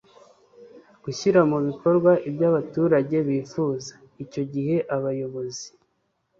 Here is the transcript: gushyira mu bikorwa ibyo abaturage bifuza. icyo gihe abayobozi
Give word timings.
gushyira 1.03 1.39
mu 1.49 1.57
bikorwa 1.67 2.11
ibyo 2.27 2.45
abaturage 2.51 3.15
bifuza. 3.27 3.93
icyo 4.23 4.43
gihe 4.53 4.75
abayobozi 4.95 5.65